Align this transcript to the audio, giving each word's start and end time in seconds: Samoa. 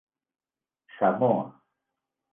Samoa. 0.97 1.47